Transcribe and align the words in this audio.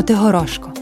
Котигорошко. 0.00 0.72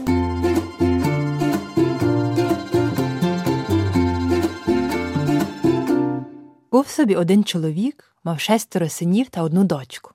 Був 6.71 6.87
собі 6.87 7.15
один 7.15 7.43
чоловік, 7.43 8.15
мав 8.23 8.39
шестеро 8.39 8.89
синів 8.89 9.29
та 9.29 9.43
одну 9.43 9.63
дочку. 9.63 10.11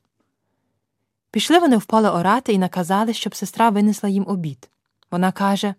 Пішли 1.30 1.58
вони 1.58 1.76
в 1.76 1.84
поле 1.84 2.10
орати 2.10 2.52
і 2.52 2.58
наказали, 2.58 3.12
щоб 3.12 3.34
сестра 3.34 3.70
винесла 3.70 4.08
їм 4.08 4.24
обід. 4.28 4.70
Вона 5.10 5.32
каже 5.32 5.74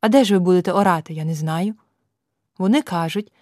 А 0.00 0.08
де 0.08 0.24
ж 0.24 0.34
ви 0.34 0.40
будете 0.40 0.72
орати? 0.72 1.14
Я 1.14 1.24
не 1.24 1.34
знаю. 1.34 1.74
Вони 2.58 2.82
кажуть 2.82 3.32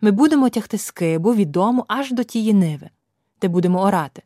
ми 0.00 0.10
будемо 0.10 0.48
тягти 0.48 0.78
скибу 0.78 1.34
від 1.34 1.52
дому 1.52 1.84
аж 1.88 2.12
до 2.12 2.24
тієї 2.24 2.54
ниви, 2.54 2.90
де 3.40 3.48
будемо 3.48 3.82
орати. 3.82 4.22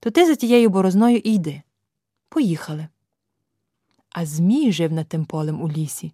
То 0.00 0.10
ти 0.10 0.26
за 0.26 0.34
тією 0.34 0.68
борозною 0.68 1.16
і 1.16 1.34
йди. 1.34 1.62
Поїхали. 2.28 2.88
А 4.14 4.26
Змій 4.26 4.72
жив 4.72 4.92
над 4.92 5.08
тим 5.08 5.24
полем 5.24 5.62
у 5.62 5.68
лісі 5.68 6.12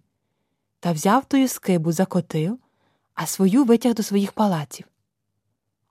та 0.79 0.91
взяв 0.91 1.25
тую 1.25 1.47
скибу, 1.47 1.91
закотив, 1.91 2.59
а 3.15 3.25
свою 3.25 3.63
витяг 3.63 3.93
до 3.93 4.03
своїх 4.03 4.31
палаців. 4.31 4.85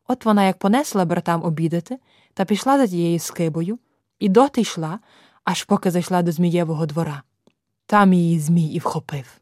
От 0.08 0.24
вона 0.24 0.46
як 0.46 0.58
понесла 0.58 1.04
братам 1.04 1.44
обідати 1.44 1.98
та 2.34 2.44
пішла 2.44 2.78
за 2.78 2.86
тією 2.86 3.18
скибою, 3.18 3.78
і 4.18 4.28
доти 4.28 4.60
йшла, 4.60 4.98
аж 5.44 5.64
поки 5.64 5.90
зайшла 5.90 6.22
до 6.22 6.32
Змієвого 6.32 6.86
двора. 6.86 7.22
Там 7.86 8.12
її 8.12 8.40
Змій 8.40 8.66
і 8.66 8.78
вхопив. 8.78 9.40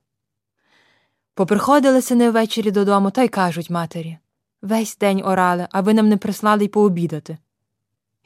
Поприходили 1.35 2.03
сини 2.03 2.30
ввечері 2.30 2.71
додому 2.71 3.11
та 3.11 3.23
й 3.23 3.29
кажуть 3.29 3.71
матері 3.71 4.19
Весь 4.63 4.99
день 4.99 5.23
орали, 5.25 5.69
а 5.71 5.80
ви 5.80 5.95
нам 5.95 6.09
не 6.09 6.16
прислали 6.16 6.65
й 6.65 6.69
пообідати. 6.69 7.39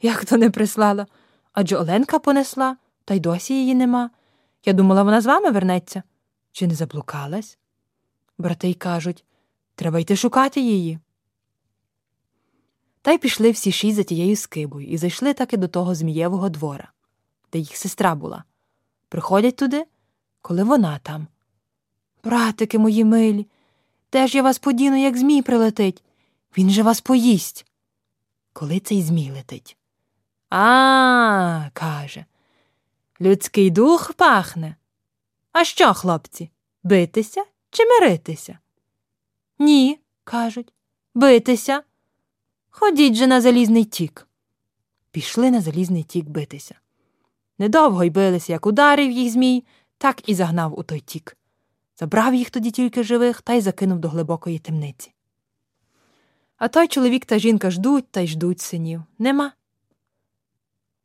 Як 0.01 0.25
то 0.25 0.37
не 0.37 0.49
прислала? 0.49 1.07
Адже 1.53 1.77
Оленка 1.77 2.19
понесла, 2.19 2.77
та 3.05 3.13
й 3.13 3.19
досі 3.19 3.53
її 3.53 3.75
нема. 3.75 4.09
Я 4.65 4.73
думала, 4.73 5.03
вона 5.03 5.21
з 5.21 5.25
вами 5.25 5.51
вернеться. 5.51 6.03
Чи 6.51 6.67
не 6.67 6.75
заблукалась? 6.75 7.57
Брати 8.37 8.69
й 8.69 8.73
кажуть 8.73 9.25
треба 9.75 9.99
йти 9.99 10.15
шукати 10.15 10.61
її. 10.61 10.99
Та 13.01 13.11
й 13.11 13.17
пішли 13.17 13.51
всі 13.51 13.71
шість 13.71 13.95
за 13.95 14.03
тією 14.03 14.35
скибою 14.35 14.87
і 14.87 14.97
зайшли 14.97 15.33
таки 15.33 15.57
до 15.57 15.67
того 15.67 15.95
Змієвого 15.95 16.49
двора, 16.49 16.91
де 17.51 17.59
їх 17.59 17.77
сестра 17.77 18.15
була. 18.15 18.43
Приходять 19.09 19.55
туди, 19.55 19.85
коли 20.41 20.63
вона 20.63 20.99
там. 20.99 21.27
Братики 22.23 22.79
мої 22.79 23.03
милі, 23.03 23.47
де 24.11 24.27
ж 24.27 24.37
я 24.37 24.43
вас 24.43 24.59
подіну, 24.59 25.03
як 25.03 25.17
Змій 25.17 25.41
прилетить? 25.41 26.03
Він 26.57 26.69
же 26.69 26.83
вас 26.83 27.01
поїсть. 27.01 27.65
Коли 28.53 28.79
цей 28.79 29.01
Змій 29.01 29.31
летить? 29.31 29.77
А, 30.49 31.69
каже. 31.73 32.25
Людський 33.21 33.69
дух 33.69 34.13
пахне. 34.13 34.75
А 35.51 35.63
що, 35.63 35.93
хлопці, 35.93 36.49
битися 36.83 37.43
чи 37.69 37.83
миритися? 37.85 38.59
Ні, 39.59 39.99
кажуть, 40.23 40.73
битися. 41.13 41.83
Ходіть 42.69 43.15
же 43.15 43.27
на 43.27 43.41
залізний 43.41 43.85
тік. 43.85 44.27
Пішли 45.11 45.51
на 45.51 45.61
залізний 45.61 46.03
тік 46.03 46.29
битися. 46.29 46.75
Недовго 47.57 48.03
й 48.03 48.09
билися, 48.09 48.53
як 48.53 48.65
ударив 48.65 49.11
їх 49.11 49.31
Змій, 49.31 49.63
так 49.97 50.29
і 50.29 50.33
загнав 50.35 50.79
у 50.79 50.83
той 50.83 50.99
тік. 50.99 51.37
Забрав 51.99 52.33
їх 52.33 52.49
тоді 52.49 52.71
тільки 52.71 53.03
живих 53.03 53.41
та 53.41 53.53
й 53.53 53.61
закинув 53.61 53.99
до 53.99 54.09
глибокої 54.09 54.59
темниці. 54.59 55.13
А 56.57 56.67
той 56.67 56.87
чоловік 56.87 57.25
та 57.25 57.39
жінка 57.39 57.71
ждуть 57.71 58.11
та 58.11 58.21
й 58.21 58.27
ждуть 58.27 58.61
синів. 58.61 59.03
Нема. 59.19 59.51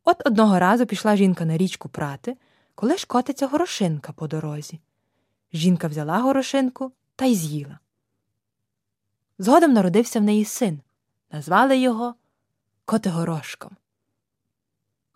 От 0.09 0.27
одного 0.27 0.59
разу 0.59 0.85
пішла 0.85 1.15
жінка 1.15 1.45
на 1.45 1.57
річку 1.57 1.89
прати, 1.89 2.37
коли 2.75 2.97
ж 2.97 3.07
котиться 3.07 3.47
горошинка 3.47 4.13
по 4.13 4.27
дорозі. 4.27 4.79
Жінка 5.53 5.87
взяла 5.87 6.19
горошинку 6.19 6.91
та 7.15 7.25
й 7.25 7.35
з'їла. 7.35 7.79
Згодом 9.39 9.73
народився 9.73 10.19
в 10.19 10.23
неї 10.23 10.45
син. 10.45 10.81
Назвали 11.31 11.77
його 11.77 12.15
Котигорошком. 12.85 13.71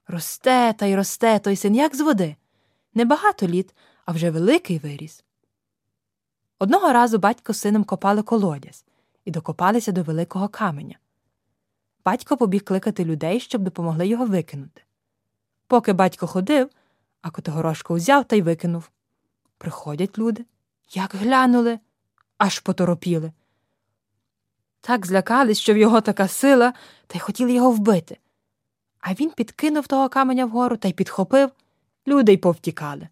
Росте 0.07 0.73
та 0.73 0.85
й 0.85 0.95
росте 0.95 1.39
той 1.39 1.55
син, 1.55 1.75
як 1.75 1.95
з 1.95 2.01
води. 2.01 2.35
Небагато 2.93 3.47
літ, 3.47 3.75
а 4.05 4.11
вже 4.11 4.31
великий 4.31 4.79
виріс. 4.79 5.23
Одного 6.59 6.93
разу 6.93 7.17
батько 7.17 7.53
з 7.53 7.59
сином 7.59 7.83
копали 7.83 8.21
колодязь 8.21 8.85
і 9.25 9.31
докопалися 9.31 9.91
до 9.91 10.03
великого 10.03 10.47
каменя. 10.47 10.97
Батько 12.05 12.37
побіг 12.37 12.63
кликати 12.63 13.05
людей, 13.05 13.39
щоб 13.39 13.61
допомогли 13.61 14.07
його 14.07 14.25
викинути. 14.25 14.81
Поки 15.67 15.93
батько 15.93 16.27
ходив, 16.27 16.69
а 17.21 17.31
Котигорошко 17.31 17.93
взяв 17.93 18.25
та 18.25 18.35
й 18.35 18.41
викинув. 18.41 18.89
Приходять 19.57 20.17
люди, 20.17 20.45
як 20.93 21.15
глянули, 21.15 21.79
аж 22.37 22.59
поторопіли. 22.59 23.31
Так 24.81 25.05
злякались, 25.05 25.59
що 25.59 25.73
в 25.73 25.77
його 25.77 26.01
така 26.01 26.27
сила, 26.27 26.73
та 27.07 27.17
й 27.17 27.19
хотіли 27.19 27.53
його 27.53 27.71
вбити. 27.71 28.17
А 28.99 29.13
він 29.13 29.31
підкинув 29.31 29.87
того 29.87 30.09
каменя 30.09 30.45
вгору 30.45 30.77
та 30.77 30.87
й 30.87 30.93
підхопив, 30.93 31.51
люди 32.07 32.33
й 32.33 32.37
повтікали. 32.37 33.07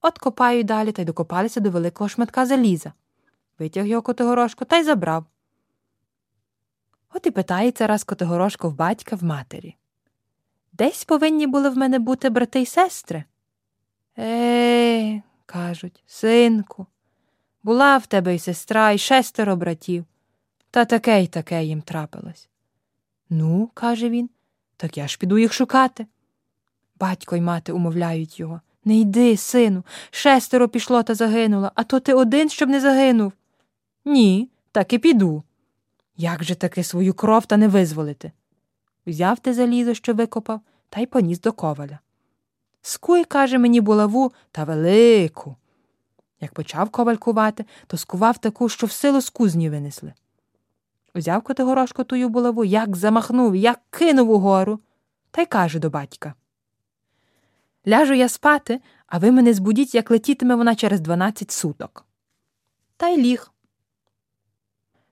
От 0.00 0.18
копають 0.18 0.66
далі 0.66 0.92
та 0.92 1.02
й 1.02 1.04
докопалися 1.04 1.60
до 1.60 1.70
великого 1.70 2.08
шматка 2.08 2.46
заліза. 2.46 2.92
Витяг 3.58 3.86
його 3.86 4.02
Котигорошко 4.02 4.64
та 4.64 4.76
й 4.76 4.84
забрав. 4.84 5.24
От 7.14 7.26
і 7.26 7.30
питається 7.30 7.86
раз 7.86 8.04
Котигорошко 8.04 8.68
в 8.68 8.74
батька 8.74 9.16
в 9.16 9.24
матері. 9.24 9.76
Десь 10.72 11.04
повинні 11.04 11.46
були 11.46 11.70
в 11.70 11.76
мене 11.76 11.98
бути 11.98 12.30
брати 12.30 12.60
й 12.60 12.66
сестри. 12.66 13.24
Е, 14.18 15.22
кажуть, 15.46 16.02
синку, 16.06 16.86
була 17.62 17.98
в 17.98 18.06
тебе 18.06 18.34
й 18.34 18.38
сестра, 18.38 18.92
і 18.92 18.98
шестеро 18.98 19.56
братів, 19.56 20.04
та 20.70 20.84
таке 20.84 21.22
й 21.22 21.26
таке 21.26 21.64
їм 21.64 21.82
трапилось. 21.82 22.48
Ну, 23.30 23.70
каже 23.74 24.08
він, 24.08 24.30
так 24.76 24.98
я 24.98 25.08
ж 25.08 25.18
піду 25.18 25.38
їх 25.38 25.52
шукати. 25.52 26.06
Батько 27.00 27.36
й 27.36 27.40
мати 27.40 27.72
умовляють 27.72 28.40
його. 28.40 28.60
Не 28.84 28.96
йди, 28.96 29.36
сину, 29.36 29.84
шестеро 30.10 30.68
пішло 30.68 31.02
та 31.02 31.14
загинуло, 31.14 31.72
а 31.74 31.84
то 31.84 32.00
ти 32.00 32.14
один, 32.14 32.48
щоб 32.48 32.68
не 32.68 32.80
загинув. 32.80 33.32
Ні, 34.04 34.48
так 34.72 34.92
і 34.92 34.98
піду. 34.98 35.42
Як 36.16 36.44
же 36.44 36.54
таки 36.54 36.84
свою 36.84 37.14
кров 37.14 37.46
та 37.46 37.56
не 37.56 37.68
визволити? 37.68 38.32
Взяв 39.06 39.38
те 39.38 39.54
залізо, 39.54 39.94
що 39.94 40.14
викопав, 40.14 40.60
та 40.88 41.00
й 41.00 41.06
поніс 41.06 41.40
до 41.40 41.52
коваля. 41.52 41.98
Скуй, 42.82 43.24
каже 43.24 43.58
мені, 43.58 43.80
булаву 43.80 44.32
та 44.50 44.64
велику. 44.64 45.56
Як 46.40 46.52
почав 46.52 46.90
коваль 46.90 47.16
кувати, 47.16 47.64
то 47.86 47.96
скував 47.96 48.38
таку, 48.38 48.68
що 48.68 48.86
в 48.86 48.90
силу 48.90 49.20
з 49.20 49.30
кузні 49.30 49.70
винесли. 49.70 50.12
Узяв 51.14 51.42
Котигорошко 51.42 52.04
тую 52.04 52.28
булаву, 52.28 52.64
як 52.64 52.96
замахнув, 52.96 53.56
як 53.56 53.80
кинув 53.90 54.30
угору, 54.30 54.80
та 55.30 55.42
й 55.42 55.46
каже 55.46 55.78
до 55.78 55.90
батька 55.90 56.34
Ляжу 57.88 58.14
я 58.14 58.28
спати, 58.28 58.80
а 59.06 59.18
ви 59.18 59.30
мене 59.30 59.54
збудіть, 59.54 59.94
як 59.94 60.10
летітиме 60.10 60.54
вона 60.54 60.74
через 60.74 61.00
дванадцять 61.00 61.50
суток. 61.50 62.04
Та 62.96 63.08
й 63.08 63.16
ліг. 63.16 63.52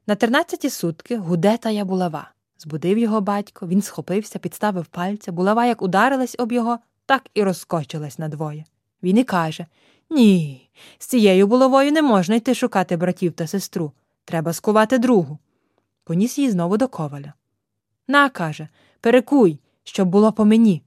На 0.07 0.15
тринадцяті 0.15 0.71
сутки 0.71 1.17
гуде 1.17 1.57
тая 1.57 1.85
булава. 1.85 2.31
Збудив 2.59 2.99
його 2.99 3.21
батько, 3.21 3.67
він 3.67 3.83
схопився, 3.83 4.39
підставив 4.39 4.87
пальця, 4.87 5.33
булава 5.33 5.67
як 5.67 5.83
ударилась 5.83 6.37
об 6.39 6.53
його, 6.53 6.79
так 7.07 7.31
і 7.35 7.43
розкочилась 7.43 8.19
надвоє. 8.19 8.65
Він 9.03 9.19
і 9.19 9.25
каже 9.25 9.67
Ні, 10.11 10.71
з 10.99 11.07
цією 11.07 11.47
булавою 11.47 11.93
не 11.93 12.03
можна 12.03 12.35
йти 12.35 12.55
шукати 12.55 12.97
братів 12.97 13.33
та 13.33 13.47
сестру. 13.47 13.93
Треба 14.25 14.53
скувати 14.53 14.99
другу. 14.99 15.39
Поніс 16.05 16.39
її 16.39 16.51
знову 16.51 16.77
до 16.77 16.89
коваля. 16.89 17.33
На, 18.09 18.29
каже, 18.29 18.69
перекуй, 19.01 19.61
щоб 19.85 20.09
було 20.09 20.33
по 20.33 20.45
мені. 20.45 20.83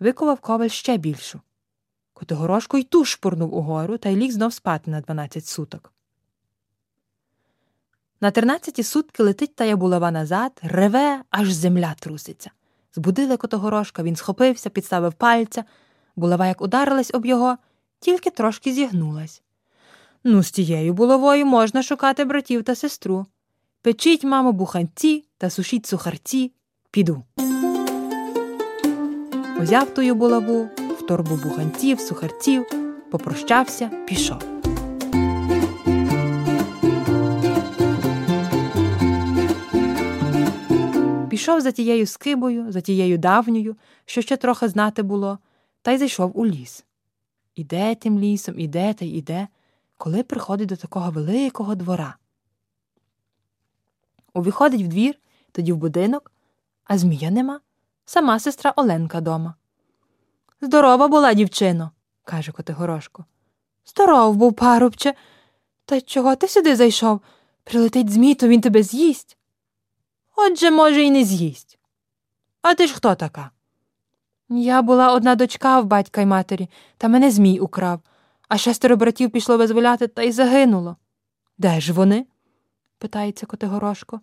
Викував 0.00 0.40
коваль 0.40 0.68
ще 0.68 0.96
більшу. 0.96 1.40
Котигорошко 2.12 2.78
й 2.78 2.82
ту 2.82 3.04
шпурнув 3.04 3.54
угору 3.54 3.98
та 3.98 4.08
й 4.08 4.16
ліг 4.16 4.30
знов 4.30 4.52
спати 4.52 4.90
на 4.90 5.00
дванадцять 5.00 5.46
суток. 5.46 5.92
На 8.20 8.30
тринадцяті 8.30 8.82
сутки 8.82 9.22
летить 9.22 9.54
тая 9.54 9.76
булава 9.76 10.10
назад, 10.10 10.52
реве, 10.62 11.22
аж 11.30 11.52
земля 11.52 11.94
труситься. 12.00 12.50
Збудили 12.94 13.36
Котогорошка, 13.36 14.02
він 14.02 14.16
схопився, 14.16 14.70
підставив 14.70 15.12
пальця. 15.12 15.64
Булава 16.16 16.46
як 16.46 16.60
ударилась 16.60 17.10
об 17.14 17.26
його, 17.26 17.56
тільки 18.00 18.30
трошки 18.30 18.72
зігнулась. 18.72 19.42
Ну, 20.24 20.42
з 20.42 20.50
тією 20.50 20.94
булавою 20.94 21.46
можна 21.46 21.82
шукати 21.82 22.24
братів 22.24 22.64
та 22.64 22.74
сестру. 22.74 23.26
Печіть, 23.82 24.24
мамо, 24.24 24.52
буханці 24.52 25.24
та 25.38 25.50
сушіть 25.50 25.86
сухарці, 25.86 26.52
піду. 26.90 27.22
Узяв 29.62 29.94
тую 29.94 30.14
булаву, 30.14 30.68
в 30.98 31.06
торбу 31.06 31.36
буханців, 31.36 32.00
сухарців, 32.00 32.66
попрощався, 33.10 33.90
пішов. 34.06 34.57
Пішов 41.38 41.60
за 41.60 41.72
тією 41.72 42.06
скибою, 42.06 42.72
за 42.72 42.80
тією 42.80 43.18
давньою, 43.18 43.76
що 44.04 44.22
ще 44.22 44.36
трохи 44.36 44.68
знати 44.68 45.02
було, 45.02 45.38
та 45.82 45.92
й 45.92 45.98
зайшов 45.98 46.38
у 46.38 46.46
ліс. 46.46 46.84
Іде 47.54 47.94
тим 47.94 48.18
лісом, 48.18 48.60
іде 48.60 48.94
та 48.94 49.04
й 49.04 49.18
іде, 49.18 49.48
коли 49.96 50.22
приходить 50.22 50.68
до 50.68 50.76
такого 50.76 51.10
великого 51.10 51.74
двора. 51.74 52.16
Увіходить 54.34 54.82
в 54.82 54.88
двір, 54.88 55.14
тоді 55.52 55.72
в 55.72 55.76
будинок, 55.76 56.32
а 56.84 56.98
Змія 56.98 57.30
нема. 57.30 57.60
Сама 58.04 58.38
сестра 58.38 58.72
Оленка 58.76 59.20
дома. 59.20 59.54
Здорова 60.60 61.08
була, 61.08 61.34
дівчино, 61.34 61.90
каже 62.24 62.52
Котигорошко. 62.52 63.24
Здоров 63.86 64.36
був, 64.36 64.54
парубче. 64.54 65.14
Та 65.84 66.00
чого 66.00 66.36
ти 66.36 66.48
сюди 66.48 66.76
зайшов? 66.76 67.20
Прилетить 67.64 68.10
Змій, 68.10 68.34
то 68.34 68.48
він 68.48 68.60
тебе 68.60 68.82
з'їсть. 68.82 69.37
Отже, 70.40 70.70
може, 70.70 71.02
і 71.02 71.10
не 71.10 71.24
з'їсть. 71.24 71.78
А 72.62 72.74
ти 72.74 72.86
ж 72.86 72.94
хто 72.94 73.14
така? 73.14 73.50
Я 74.48 74.82
була 74.82 75.12
одна 75.12 75.34
дочка 75.34 75.80
в 75.80 75.84
батька 75.84 76.20
й 76.20 76.26
матері, 76.26 76.68
та 76.96 77.08
мене 77.08 77.30
Змій 77.30 77.60
украв, 77.60 78.00
а 78.48 78.58
шестеро 78.58 78.96
братів 78.96 79.30
пішло 79.30 79.58
визволяти 79.58 80.08
та 80.08 80.22
й 80.22 80.32
загинуло. 80.32 80.96
Де 81.58 81.80
ж 81.80 81.92
вони? 81.92 82.26
питається 82.98 83.46
Котигорошко. 83.46 84.20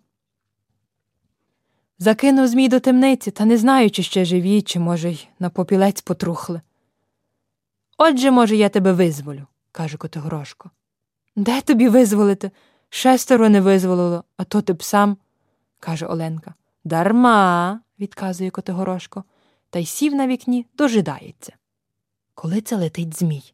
Закинув 1.98 2.46
Змій 2.46 2.68
до 2.68 2.80
темниці, 2.80 3.30
та 3.30 3.44
не 3.44 3.56
знаю, 3.56 3.90
чи 3.90 4.02
ще 4.02 4.24
живі, 4.24 4.62
чи, 4.62 4.78
може, 4.78 5.10
й 5.10 5.28
на 5.38 5.50
попілець 5.50 6.00
потрухли. 6.00 6.60
Отже, 7.98 8.30
може, 8.30 8.56
я 8.56 8.68
тебе 8.68 8.92
визволю, 8.92 9.46
каже 9.72 9.96
Котигорошко. 9.96 10.70
Де 11.36 11.60
тобі 11.60 11.88
визволити? 11.88 12.50
Шестеро 12.88 13.48
не 13.48 13.60
визволило, 13.60 14.24
а 14.36 14.44
то 14.44 14.62
ти 14.62 14.72
б 14.72 14.82
сам, 14.82 15.16
каже 15.80 16.06
Оленка. 16.06 16.54
Дарма, 16.84 17.80
відказує 17.98 18.50
Котигорошко, 18.50 19.24
та 19.70 19.78
й 19.78 19.86
сів 19.86 20.14
на 20.14 20.26
вікні, 20.26 20.66
дожидається. 20.74 21.52
Коли 22.34 22.60
це 22.60 22.76
летить 22.76 23.18
Змій? 23.18 23.52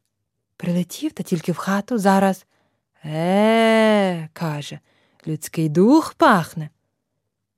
Прилетів 0.56 1.12
та 1.12 1.22
тільки 1.22 1.52
в 1.52 1.56
хату 1.56 1.98
зараз. 1.98 2.46
Е, 3.04 4.28
каже, 4.32 4.78
людський 5.26 5.68
дух 5.68 6.14
пахне. 6.14 6.70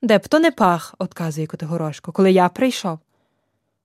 Де 0.02 0.19
б 0.19 0.28
то 0.28 0.40
не 0.40 0.50
пах, 0.50 0.94
отказує 0.99 1.46
Котигорошко, 1.46 2.12
коли 2.12 2.32
я 2.32 2.49
прийшов. 2.49 2.99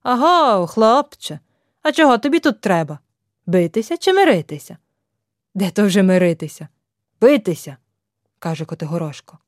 Аго, 0.02 0.66
хлопче, 0.66 1.40
а 1.82 1.92
чого 1.92 2.18
тобі 2.18 2.40
тут 2.40 2.60
треба? 2.60 2.98
Битися 3.46 3.96
чи 3.96 4.12
миритися? 4.12 4.76
Де 5.54 5.70
то 5.70 5.86
вже 5.86 6.02
миритися? 6.02 6.68
Битися, 7.20 7.76
каже 8.38 8.64
Котигорошко. 8.64 9.38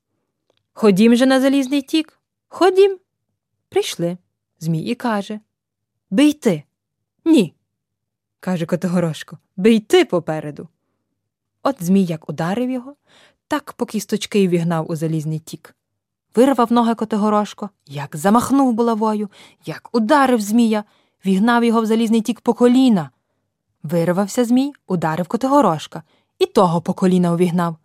Ходім 0.73 1.15
же 1.15 1.25
на 1.25 1.41
залізний 1.41 1.81
тік. 1.81 2.19
Ходім. 2.47 2.97
Прийшли. 3.69 4.17
Змій 4.59 4.83
і 4.83 4.95
каже 4.95 5.39
Бий 6.09 6.33
ти. 6.33 6.63
Ні. 7.25 7.53
каже 8.39 8.65
Котигорошко. 8.65 9.37
Бий 9.57 9.79
ти 9.79 10.05
попереду. 10.05 10.67
От 11.63 11.83
Змій 11.83 12.05
як 12.05 12.29
ударив 12.29 12.69
його, 12.69 12.95
так 13.47 13.73
по 13.73 13.85
кісточки 13.85 14.39
й 14.39 14.47
вігнав 14.47 14.91
у 14.91 14.95
залізний 14.95 15.39
тік. 15.39 15.75
Вирвав 16.35 16.71
ноги 16.71 16.95
Котигорошко, 16.95 17.69
як 17.87 18.15
замахнув 18.15 18.73
булавою, 18.73 19.29
як 19.65 19.89
ударив 19.91 20.41
Змія, 20.41 20.83
вігнав 21.25 21.63
його 21.63 21.81
в 21.81 21.85
залізний 21.85 22.21
тік 22.21 22.41
по 22.41 22.53
коліна. 22.53 23.09
Вирвався 23.83 24.45
Змій, 24.45 24.73
ударив 24.87 25.27
Котигорошка, 25.27 26.03
і 26.39 26.45
того 26.45 26.81
по 26.81 26.93
коліна 26.93 27.33
увігнав. 27.33 27.75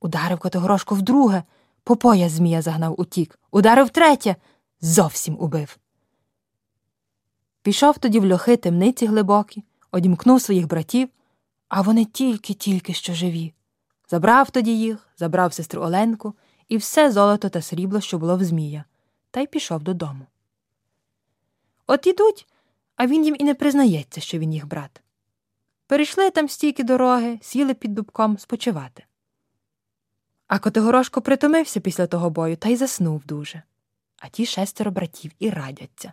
Ударив 0.00 0.38
Котигорошко 0.38 0.94
вдруге, 0.94 1.42
по 1.86 1.96
пояс 1.96 2.32
Змія 2.32 2.62
загнав 2.62 3.00
утік, 3.00 3.38
ударив 3.50 3.90
третє, 3.90 4.36
зовсім 4.80 5.36
убив. 5.40 5.78
Пішов 7.62 7.98
тоді 7.98 8.20
в 8.20 8.32
льохи 8.32 8.56
темниці 8.56 9.06
глибокі, 9.06 9.64
одімкнув 9.90 10.42
своїх 10.42 10.66
братів, 10.66 11.08
а 11.68 11.80
вони 11.82 12.04
тільки-тільки 12.04 12.94
що 12.94 13.14
живі. 13.14 13.54
Забрав 14.08 14.50
тоді 14.50 14.78
їх, 14.78 15.08
забрав 15.16 15.52
сестру 15.52 15.82
Оленку 15.82 16.34
і 16.68 16.76
все 16.76 17.12
золото 17.12 17.48
та 17.48 17.62
срібло, 17.62 18.00
що 18.00 18.18
було 18.18 18.36
в 18.36 18.44
Змія, 18.44 18.84
та 19.30 19.40
й 19.40 19.46
пішов 19.46 19.82
додому. 19.82 20.26
От 21.86 22.06
ідуть, 22.06 22.46
а 22.96 23.06
він 23.06 23.24
їм 23.24 23.36
і 23.38 23.44
не 23.44 23.54
признається, 23.54 24.20
що 24.20 24.38
він 24.38 24.52
їх 24.52 24.66
брат. 24.66 25.02
Перейшли 25.86 26.30
там 26.30 26.48
стільки 26.48 26.84
дороги, 26.84 27.38
сіли 27.42 27.74
під 27.74 27.94
дубком 27.94 28.38
спочивати. 28.38 29.05
А 30.46 30.58
Котигорошко 30.58 31.22
притомився 31.22 31.80
після 31.80 32.06
того 32.06 32.30
бою 32.30 32.56
та 32.56 32.68
й 32.68 32.76
заснув 32.76 33.22
дуже. 33.26 33.62
А 34.18 34.28
ті 34.28 34.46
шестеро 34.46 34.90
братів 34.90 35.32
і 35.38 35.50
радяться. 35.50 36.12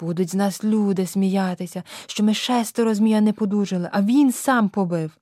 Будуть 0.00 0.30
з 0.30 0.34
нас 0.34 0.64
люди 0.64 1.06
сміятися, 1.06 1.82
що 2.06 2.24
ми 2.24 2.34
шестеро 2.34 2.94
змія 2.94 3.20
не 3.20 3.32
подужали, 3.32 3.88
а 3.92 4.02
він 4.02 4.32
сам 4.32 4.68
побив. 4.68 5.18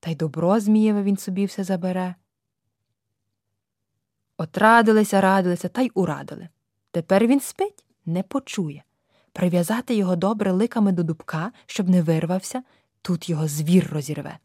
Та 0.00 0.10
й 0.10 0.14
добро 0.14 0.60
Змієве 0.60 1.02
він 1.02 1.16
собі 1.16 1.44
все 1.46 1.64
забере. 1.64 2.14
От 4.38 4.58
радилися, 4.58 5.20
радилися 5.20 5.68
та 5.68 5.82
й 5.82 5.90
урадили. 5.94 6.48
Тепер 6.90 7.26
він 7.26 7.40
спить, 7.40 7.84
не 8.06 8.22
почує. 8.22 8.82
Прив'язати 9.32 9.94
його 9.94 10.16
добре 10.16 10.52
ликами 10.52 10.92
до 10.92 11.02
дубка, 11.02 11.52
щоб 11.66 11.88
не 11.88 12.02
вирвався, 12.02 12.62
тут 13.02 13.28
його 13.28 13.48
звір 13.48 13.88
розірве. 13.92 14.38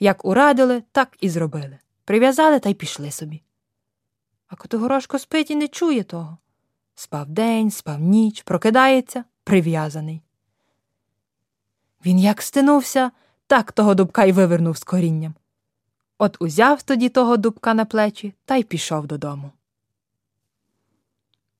Як 0.00 0.24
урадили, 0.24 0.82
так 0.92 1.16
і 1.20 1.28
зробили. 1.28 1.78
Прив'язали 2.04 2.60
та 2.60 2.68
й 2.68 2.74
пішли 2.74 3.10
собі. 3.10 3.42
А 4.46 4.56
Котигорошко 4.56 5.18
спить 5.18 5.50
і 5.50 5.56
не 5.56 5.68
чує 5.68 6.02
того. 6.02 6.38
Спав 6.94 7.28
день, 7.28 7.70
спав 7.70 8.00
ніч, 8.00 8.42
прокидається, 8.42 9.24
прив'язаний. 9.44 10.22
Він 12.06 12.18
як 12.18 12.42
стинувся, 12.42 13.10
так 13.46 13.72
того 13.72 13.94
дубка 13.94 14.24
й 14.24 14.32
вивернув 14.32 14.76
з 14.76 14.84
корінням. 14.84 15.34
От 16.18 16.36
узяв 16.40 16.82
тоді 16.82 17.08
того 17.08 17.36
дубка 17.36 17.74
на 17.74 17.84
плечі 17.84 18.34
та 18.44 18.56
й 18.56 18.62
пішов 18.62 19.06
додому. 19.06 19.52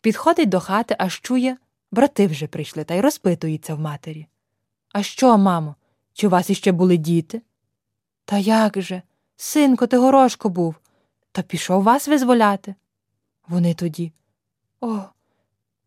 Підходить 0.01 0.49
до 0.49 0.61
хати, 0.61 0.97
аж 0.99 1.21
чує, 1.21 1.57
брати 1.91 2.27
вже 2.27 2.47
прийшли 2.47 2.85
та 2.85 2.95
й 2.95 3.01
розпитується 3.01 3.75
в 3.75 3.81
матері. 3.81 4.27
А 4.93 5.03
що, 5.03 5.39
мамо, 5.39 5.75
чи 6.13 6.27
у 6.27 6.31
вас 6.31 6.51
іще 6.51 6.73
були 6.73 6.97
діти? 6.97 7.43
Та 8.29 8.39
як 8.39 8.83
же? 8.83 9.03
Синко, 9.37 9.87
ти 9.87 9.97
горошко 9.99 10.49
був, 10.49 10.75
та 11.33 11.43
пішов 11.43 11.83
вас 11.83 12.09
визволяти. 12.09 12.75
Вони 13.49 13.75
тоді. 13.75 14.13
О, 14.81 14.99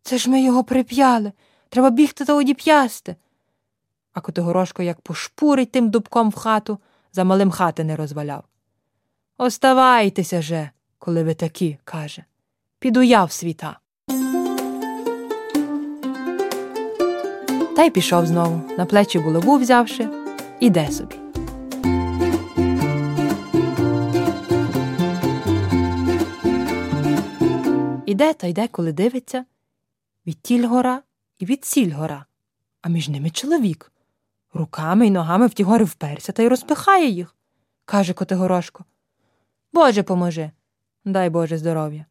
це 0.01 0.17
ж 0.17 0.29
ми 0.29 0.41
його 0.41 0.63
прип'яли. 0.63 1.31
Треба 1.69 1.89
бігти 1.89 2.25
та 2.25 2.33
одіп'ясти. 2.33 3.15
А 4.13 4.21
Котигорошко 4.21 4.83
як 4.83 5.01
пошпурить 5.01 5.71
тим 5.71 5.89
дубком 5.89 6.29
в 6.29 6.35
хату, 6.35 6.79
за 7.13 7.23
малим 7.23 7.51
хати 7.51 7.83
не 7.83 7.95
розваляв. 7.95 8.43
Оставайтеся 9.37 10.41
же, 10.41 10.69
коли 10.99 11.23
ви 11.23 11.33
такі, 11.33 11.77
каже. 11.83 12.23
Піду 12.79 13.01
я 13.01 13.23
в 13.23 13.31
світа. 13.31 13.79
Та 17.75 17.83
й 17.83 17.89
пішов 17.89 18.25
знову, 18.25 18.61
на 18.77 18.85
плечі 18.85 19.19
булаву 19.19 19.57
взявши, 19.57 20.09
іде 20.59 20.91
собі. 20.91 21.30
Іде 28.11 28.33
та 28.33 28.47
йде, 28.47 28.67
коли 28.67 28.93
дивиться 28.93 29.45
відтіль 30.27 30.67
гора 30.67 31.01
і 31.39 31.45
відсіль 31.45 31.91
гора, 31.91 32.25
а 32.81 32.89
між 32.89 33.09
ними 33.09 33.29
чоловік. 33.29 33.91
Руками 34.53 35.07
й 35.07 35.11
ногами 35.11 35.47
в 35.47 35.53
ті 35.53 35.63
гори 35.63 35.85
вперся 35.85 36.31
та 36.31 36.43
й 36.43 36.47
розпихає 36.47 37.09
їх, 37.09 37.35
каже 37.85 38.13
Котигорошко. 38.13 38.85
Боже 39.73 40.03
поможи, 40.03 40.51
дай 41.05 41.29
Боже 41.29 41.57
здоров'я. 41.57 42.05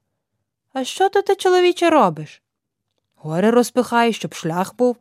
А 0.73 0.85
що 0.85 1.09
то 1.09 1.23
ти, 1.23 1.37
чоловіче, 1.37 1.91
робиш? 1.91 2.43
Гори 3.15 3.51
розпихаєш, 3.51 4.17
щоб 4.17 4.35
шлях 4.35 4.77
був. 4.77 4.97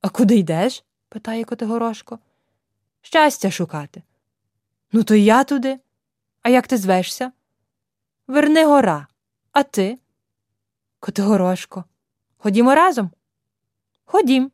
А 0.00 0.08
куди 0.08 0.36
йдеш? 0.36 0.84
питає 1.08 1.44
Котигорошко. 1.44 2.18
Щастя 3.02 3.50
шукати. 3.50 4.02
Ну, 4.92 5.02
то 5.02 5.14
й 5.14 5.24
я 5.24 5.44
туди. 5.44 5.78
А 6.42 6.48
як 6.48 6.66
ти 6.66 6.76
звешся? 6.76 7.32
Верни 8.26 8.64
гора. 8.66 9.06
А 9.58 9.62
ти? 9.62 9.98
Котигорошко. 11.00 11.84
Ходімо 12.36 12.74
разом? 12.74 13.10
Ходім. 14.04 14.50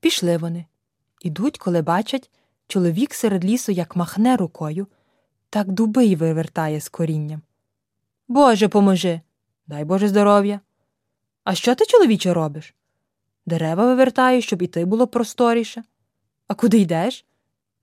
Пішли 0.00 0.36
вони. 0.36 0.66
Ідуть, 1.20 1.58
коли 1.58 1.82
бачать, 1.82 2.30
чоловік 2.66 3.14
серед 3.14 3.44
лісу 3.44 3.72
як 3.72 3.96
махне 3.96 4.36
рукою, 4.36 4.86
так 5.50 5.72
дуби 5.72 6.04
й 6.04 6.16
вивертає 6.16 6.80
з 6.80 6.88
корінням. 6.88 7.42
Боже, 8.28 8.68
поможи, 8.68 9.20
дай 9.66 9.84
Боже 9.84 10.08
здоров'я. 10.08 10.60
А 11.44 11.54
що 11.54 11.74
ти, 11.74 11.86
чоловіче, 11.86 12.34
робиш? 12.34 12.74
Дерева 13.46 13.86
вивертаю, 13.86 14.42
щоб 14.42 14.62
і 14.62 14.66
ти 14.66 14.84
було 14.84 15.06
просторіше. 15.06 15.84
А 16.48 16.54
куди 16.54 16.78
йдеш? 16.78 17.24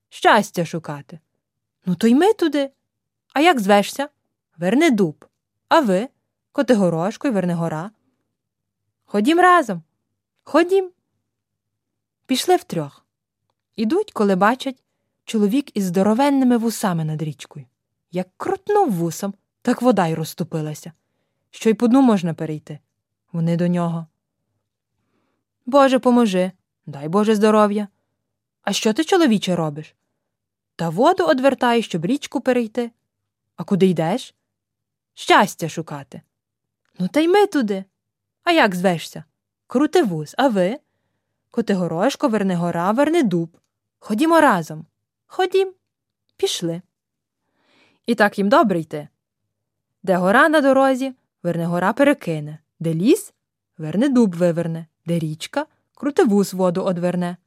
Щастя 0.09 0.65
шукати. 0.65 1.19
Ну, 1.85 1.95
то 1.95 2.07
й 2.07 2.15
ми 2.15 2.33
туди. 2.33 2.71
А 3.37 3.39
як 3.39 3.59
звешся? 3.59 4.09
Верне 4.57 4.89
дуб. 4.89 5.25
А 5.69 5.79
ви? 5.79 6.09
Котигорошко 6.51 7.27
й 7.27 7.31
Вернегора. 7.31 7.91
Ходім 9.05 9.39
разом. 9.39 9.83
Ходім. 10.43 10.91
Пішли 12.25 12.55
втрьох. 12.55 13.05
Ідуть, 13.75 14.11
коли 14.11 14.35
бачать 14.35 14.83
чоловік 15.25 15.77
із 15.77 15.85
здоровенними 15.85 16.57
вусами 16.57 17.03
над 17.05 17.21
річкою. 17.21 17.65
Як 18.11 18.27
крутнув 18.37 18.91
вусом, 18.91 19.33
так 19.61 19.81
вода 19.81 20.07
й 20.07 20.13
розступилася. 20.13 20.91
Що 21.51 21.69
й 21.69 21.73
по 21.73 21.87
дну 21.87 22.01
можна 22.01 22.33
перейти. 22.33 22.79
Вони 23.31 23.57
до 23.57 23.67
нього. 23.67 24.07
Боже, 25.65 25.99
поможи, 25.99 26.51
дай 26.85 27.07
Боже 27.07 27.35
здоров'я. 27.35 27.87
А 28.61 28.73
що 28.73 28.93
ти, 28.93 29.03
чоловіче, 29.03 29.55
робиш? 29.55 29.95
Та 30.75 30.89
воду 30.89 31.23
одвертаю, 31.23 31.81
щоб 31.81 32.05
річку 32.05 32.41
перейти. 32.41 32.91
А 33.57 33.63
куди 33.63 33.87
йдеш? 33.87 34.35
Щастя 35.13 35.69
шукати. 35.69 36.21
Ну, 36.99 37.07
та 37.07 37.19
й 37.19 37.27
ми 37.27 37.47
туди. 37.47 37.83
А 38.43 38.51
як 38.51 38.75
звешся? 38.75 39.23
Крути 39.67 40.03
вуз, 40.03 40.35
а 40.37 40.47
ви? 40.47 40.79
Котигорошко, 41.51 42.27
верне 42.27 42.55
гора, 42.55 42.91
верне 42.91 43.23
дуб. 43.23 43.57
Ходімо 43.99 44.41
разом. 44.41 44.85
Ходім. 45.27 45.73
Пішли. 46.37 46.81
І 48.05 48.15
так 48.15 48.37
їм 48.37 48.49
добре 48.49 48.79
йти. 48.79 49.07
Де 50.03 50.15
гора 50.15 50.49
на 50.49 50.61
дорозі, 50.61 51.13
верне 51.43 51.65
гора 51.65 51.93
перекине, 51.93 52.59
де 52.79 52.93
ліс, 52.93 53.33
верне 53.77 54.09
дуб 54.09 54.35
виверне, 54.35 54.85
де 55.05 55.19
річка, 55.19 55.65
крутивус 55.95 56.53
воду 56.53 56.83
одверне. 56.83 57.37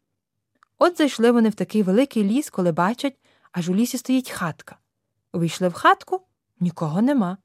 От 0.79 0.99
зайшли 0.99 1.31
вони 1.31 1.49
в 1.49 1.55
такий 1.55 1.83
великий 1.83 2.25
ліс, 2.25 2.51
коли 2.51 2.73
бачать, 2.73 3.17
аж 3.53 3.69
у 3.69 3.75
лісі 3.75 3.99
стоїть 3.99 4.31
хатка. 4.31 4.77
Увійшли 5.33 5.69
в 5.69 5.73
хатку 5.73 6.21
нікого 6.61 7.03
нема. 7.03 7.37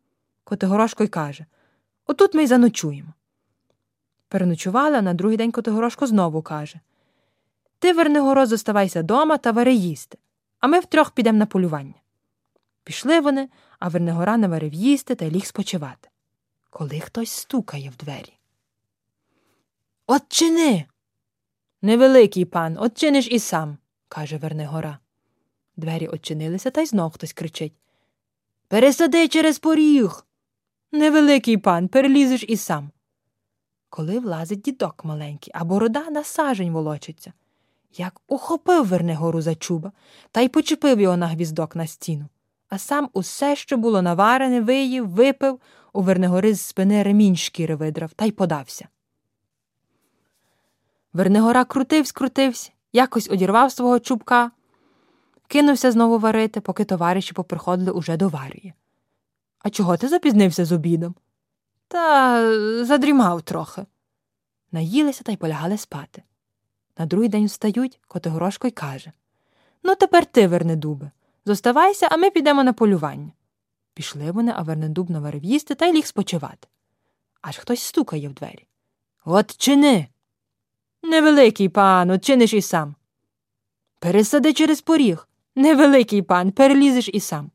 Котигорошко 0.43 1.03
й 1.03 1.07
каже 1.07 1.45
Отут 2.07 2.33
ми 2.33 2.43
й 2.43 2.47
заночуємо. 2.47 3.13
Переночували, 4.27 4.97
а 4.97 5.01
на 5.01 5.13
другий 5.13 5.37
день 5.37 5.51
Котигорошко 5.51 6.07
знову 6.07 6.41
каже 6.41 6.79
Ти, 7.79 7.93
Вернигоро, 7.93 8.45
зоставайся 8.45 9.03
дома 9.03 9.37
та 9.37 9.51
вари 9.51 9.73
їсти, 9.73 10.17
а 10.59 10.67
ми 10.67 10.79
втрьох 10.79 11.11
підемо 11.11 11.39
на 11.39 11.45
полювання. 11.45 11.93
Пішли 12.83 13.19
вони, 13.19 13.49
а 13.79 13.87
Вернигора 13.87 14.37
наварив 14.37 14.73
їсти 14.73 15.15
та 15.15 15.29
ліг 15.29 15.45
спочивати. 15.45 16.09
Коли 16.69 16.99
хтось 16.99 17.31
стукає 17.31 17.89
в 17.89 17.97
двері. 17.97 18.33
От 20.07 20.23
чини. 20.27 20.85
Невеликий 21.81 22.45
пан, 22.45 22.77
отчиниш 22.79 23.27
і 23.31 23.39
сам, 23.39 23.77
каже 24.07 24.37
Вернигора. 24.37 24.99
Двері 25.77 26.07
очинилися, 26.07 26.71
та 26.71 26.81
й 26.81 26.85
знов 26.85 27.11
хтось 27.11 27.33
кричить 27.33 27.73
Пересади 28.67 29.27
через 29.27 29.59
поріг. 29.59 30.25
Невеликий 30.91 31.57
пан, 31.57 31.87
перелізеш 31.87 32.45
і 32.47 32.57
сам. 32.57 32.91
Коли 33.89 34.19
влазить 34.19 34.61
дідок 34.61 35.05
маленький, 35.05 35.51
а 35.55 35.63
борода 35.63 36.09
на 36.09 36.23
сажень 36.23 36.71
волочиться, 36.71 37.33
як 37.97 38.21
ухопив 38.27 38.87
Вернигору 38.87 39.41
за 39.41 39.55
чуба 39.55 39.91
та 40.31 40.41
й 40.41 40.49
почепив 40.49 40.99
його 40.99 41.17
на 41.17 41.27
гвіздок 41.27 41.75
на 41.75 41.87
стіну, 41.87 42.25
а 42.69 42.77
сам 42.77 43.09
усе, 43.13 43.55
що 43.55 43.77
було 43.77 44.01
наварене, 44.01 44.61
виїв, 44.61 45.07
випив, 45.09 45.59
у 45.93 46.01
Вернигори 46.01 46.53
з 46.53 46.61
спини 46.61 47.03
ремінь 47.03 47.35
шкіри 47.35 47.75
видрав 47.75 48.13
та 48.13 48.25
й 48.25 48.31
подався. 48.31 48.87
Вернигора 51.13 51.65
крутивсь, 51.65 52.11
крутився, 52.11 52.71
якось 52.93 53.29
одірвав 53.29 53.71
свого 53.71 53.99
чубка, 53.99 54.51
кинувся 55.47 55.91
знову 55.91 56.19
варити, 56.19 56.61
поки 56.61 56.85
товариші 56.85 57.33
поприходили 57.33 57.91
уже 57.91 58.17
до 58.17 58.29
варії. 58.29 58.73
А 59.59 59.69
чого 59.69 59.97
ти 59.97 60.07
запізнився 60.07 60.65
з 60.65 60.71
обідом? 60.71 61.15
Та 61.87 62.85
задрімав 62.85 63.41
трохи. 63.41 63.85
Наїлися 64.71 65.23
та 65.23 65.31
й 65.31 65.37
полягали 65.37 65.77
спати. 65.77 66.23
На 66.97 67.05
другий 67.05 67.29
день 67.29 67.45
встають, 67.45 67.99
Котигорошко 68.07 68.67
й 68.67 68.71
каже 68.71 69.11
Ну, 69.83 69.95
тепер 69.95 70.25
ти, 70.25 70.47
Вернедубе, 70.47 71.11
зоставайся, 71.45 72.07
а 72.11 72.17
ми 72.17 72.29
підемо 72.29 72.63
на 72.63 72.73
полювання. 72.73 73.31
Пішли 73.93 74.31
вони, 74.31 74.53
а 74.55 74.61
Вернедуб 74.61 75.09
наварив 75.09 75.43
їсти 75.43 75.75
та 75.75 75.85
й 75.85 75.93
ліг 75.93 76.05
спочивати. 76.05 76.67
Аж 77.41 77.57
хтось 77.57 77.81
стукає 77.81 78.29
в 78.29 78.33
двері. 78.33 78.67
От 79.25 79.57
чини. 79.57 80.07
Невеликий 81.03 81.69
пан, 81.69 82.19
чиниш 82.19 82.53
і 82.53 82.61
сам. 82.61 82.95
Пересади 83.99 84.53
через 84.53 84.81
поріг. 84.81 85.27
Невеликий 85.55 86.21
пан, 86.21 86.51
перелізеш 86.51 87.09
і 87.13 87.19
сам. 87.19 87.51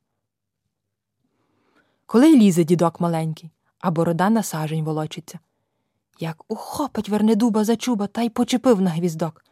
Коли 2.07 2.37
лізе 2.37 2.65
дідок 2.65 3.01
маленький, 3.01 3.51
а 3.79 3.91
борода 3.91 4.31
на 4.31 4.43
сажень 4.43 4.85
волочиться. 4.85 5.39
Як 6.21 6.45
ухопить 6.49 7.09
Вернедуба 7.09 7.65
за 7.65 7.77
чуба 7.77 8.07
та 8.07 8.23
й 8.23 8.29
почепив 8.29 8.81
на 8.81 8.91
гвіздок. 8.91 9.45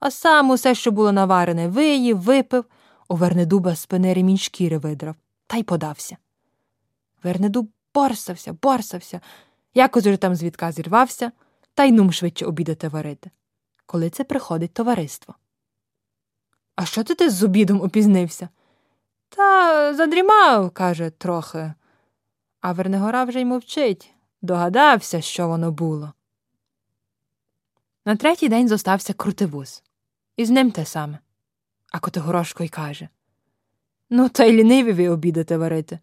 А 0.00 0.10
сам 0.10 0.50
усе, 0.50 0.74
що 0.74 0.90
було 0.90 1.12
наварене, 1.12 1.68
виїв, 1.68 2.18
випив, 2.20 2.64
у 3.08 3.16
Вернедуба 3.16 3.74
з 3.74 3.80
спини 3.80 4.14
ремінь 4.14 4.38
шкіри 4.38 4.78
видрав 4.78 5.14
та 5.46 5.56
й 5.56 5.62
подався. 5.62 6.16
Вернедуб 7.22 7.70
борсався, 7.94 8.56
борсався, 8.62 9.20
якось 9.74 10.06
уже 10.06 10.16
там 10.16 10.34
звідка 10.34 10.72
зірвався, 10.72 11.32
та 11.74 11.84
й 11.84 11.92
нум 11.92 12.12
швидше 12.12 12.46
обідати 12.46 12.88
варити. 12.88 13.30
Коли 13.86 14.10
це 14.10 14.24
приходить 14.24 14.74
товариство. 14.74 15.34
А 16.76 16.84
що 16.84 17.04
ти 17.04 17.30
з 17.30 17.42
обідом 17.42 17.80
опізнився? 17.80 18.48
Та 19.28 19.94
задрімав, 19.94 20.70
каже, 20.70 21.10
трохи. 21.10 21.72
А 22.60 22.72
Вернигора 22.72 23.24
вже 23.24 23.40
й 23.40 23.44
мовчить, 23.44 24.14
догадався, 24.42 25.20
що 25.20 25.48
воно 25.48 25.72
було. 25.72 26.12
На 28.04 28.16
третій 28.16 28.48
день 28.48 28.68
зостався 28.68 29.12
крутивуз. 29.12 29.82
І 30.36 30.44
з 30.44 30.50
ним 30.50 30.70
те 30.70 30.84
саме. 30.84 31.18
А 31.92 31.98
Котигорошко 31.98 32.64
й 32.64 32.68
каже 32.68 33.08
Ну, 34.10 34.28
та 34.28 34.44
й 34.44 34.52
ліниві 34.52 34.92
ви 34.92 35.08
обідати 35.08 35.56
варити. 35.56 35.98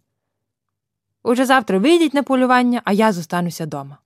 Уже 1.23 1.45
завтра 1.45 1.79
вийдіть 1.79 2.13
на 2.13 2.23
полювання, 2.23 2.81
а 2.85 2.93
я 2.93 3.13
зостануся 3.13 3.65
дома. 3.65 3.97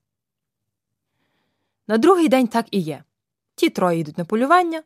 На 1.88 1.98
другий 1.98 2.29
день 2.29 2.48
так 2.48 2.65
і 2.72 2.79
є. 2.79 3.03
Ті 3.55 3.70
троє 3.70 4.00
йдуть 4.00 4.17
на 4.17 4.25
полювання, 4.25 4.84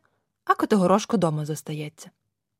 а 0.48 0.56
Котигорошко 0.56 1.18
дома 1.18 1.46
зостається. 1.46 2.12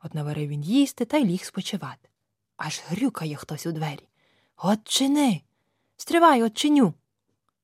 От 0.04 0.14
наварив 0.14 0.50
він 0.50 0.64
їсти 0.64 1.06
та 1.06 1.18
й 1.18 1.26
ліг 1.26 1.44
спочивати. 1.44 2.10
Аж 2.58 2.82
грюкає 2.88 3.36
хтось 3.36 3.66
у 3.66 3.72
двері. 3.72 4.08
От 4.58 4.80
чини. 4.84 5.42
Стривай, 5.98 6.44
отчиню, 6.44 6.94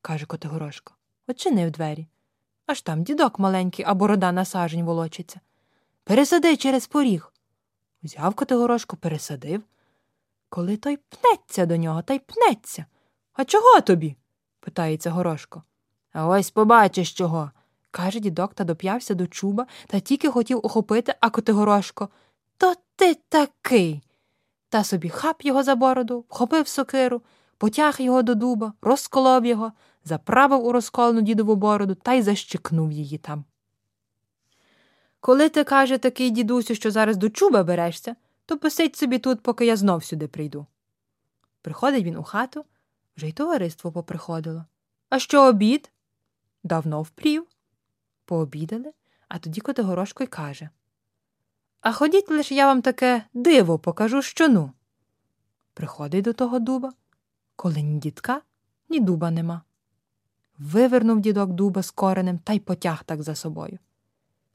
каже 0.02 0.26
Котигорошко. 0.26 0.94
Отчинив 1.28 1.72
двері. 1.72 2.08
Аж 2.66 2.82
там 2.82 3.04
дідок 3.04 3.40
маленький, 3.40 3.86
а 3.86 3.94
борода 3.94 4.32
на 4.32 4.46
сажень 4.46 4.84
волочиться. 4.84 5.40
Пересади 6.04 6.58
через 6.58 6.88
поріг. 6.88 7.34
Взяв 8.04 8.36
Котигорошко, 8.36 8.98
пересадив. 8.98 9.64
Коли 10.50 10.78
той 10.78 10.98
пнеться 10.98 11.66
до 11.66 11.78
нього 11.78 12.02
та 12.02 12.14
й 12.14 12.20
пнеться. 12.20 12.86
А 13.34 13.46
чого 13.46 13.82
тобі? 13.82 14.16
питається 14.60 15.12
Горошко. 15.12 15.64
А 16.14 16.28
ось 16.28 16.52
побачиш 16.52 17.14
чого. 17.14 17.52
Каже 17.94 18.20
дідок 18.20 18.54
та 18.54 18.64
доп'явся 18.64 19.14
до 19.14 19.28
чуба 19.28 19.68
та 19.88 20.00
тільки 20.00 20.30
хотів 20.30 20.60
охопити, 20.64 21.16
а 21.20 21.30
Котигорошко. 21.30 22.10
То 22.58 22.74
ти 22.96 23.18
такий. 23.30 24.02
Та 24.70 24.84
собі 24.84 25.10
хап 25.10 25.46
його 25.46 25.64
за 25.64 25.76
бороду, 25.76 26.26
вхопив 26.30 26.68
сокиру, 26.68 27.22
потяг 27.58 27.96
його 28.02 28.24
до 28.24 28.36
дуба, 28.36 28.74
розколов 28.82 29.46
його, 29.46 29.72
заправив 30.06 30.66
у 30.66 30.72
розколену 30.72 31.22
дідову 31.22 31.56
бороду 31.56 31.96
та 31.96 32.14
й 32.14 32.22
защикнув 32.22 32.92
її 32.92 33.18
там. 33.18 33.44
Коли 35.20 35.50
ти, 35.50 35.64
каже, 35.64 35.98
такий 35.98 36.30
дідусю, 36.30 36.76
що 36.76 36.92
зараз 36.92 37.18
до 37.18 37.30
чуба 37.30 37.64
берешся, 37.64 38.16
то 38.46 38.58
посидь 38.58 38.96
собі 38.96 39.20
тут, 39.20 39.42
поки 39.42 39.66
я 39.66 39.76
знов 39.76 40.04
сюди 40.04 40.28
прийду. 40.28 40.66
Приходить 41.62 42.04
він 42.04 42.18
у 42.18 42.24
хату, 42.24 42.66
вже 43.18 43.28
й 43.28 43.32
товариство 43.32 43.92
поприходило. 43.92 44.66
А 45.10 45.20
що 45.20 45.44
обід? 45.48 45.92
Давно 46.64 47.02
впрів. 47.02 47.53
Пообідали, 48.34 48.92
а 49.28 49.38
тоді 49.38 49.62
Котигорошко 49.62 50.24
й 50.24 50.28
каже 50.28 50.70
А 51.82 51.92
ходіть 51.92 52.32
лише 52.32 52.56
я 52.56 52.66
вам 52.66 52.82
таке 52.82 53.24
диво 53.34 53.80
покажу, 53.80 54.22
що 54.22 54.50
ну. 54.50 54.72
Приходить 55.74 56.24
до 56.24 56.34
того 56.34 56.60
дуба, 56.60 56.92
коли 57.56 57.82
ні 57.82 58.00
дідка, 58.00 58.42
ні 58.90 59.00
дуба 59.00 59.32
нема. 59.32 59.62
Вивернув 60.58 61.20
дідок 61.20 61.50
дуба 61.50 61.84
з 61.84 61.92
коренем 61.92 62.38
та 62.38 62.54
й 62.54 62.60
потяг 62.60 63.04
так 63.04 63.24
за 63.24 63.36
собою. 63.36 63.80